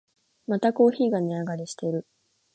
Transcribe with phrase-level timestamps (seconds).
[0.47, 2.07] またコーヒーが値上がりしてる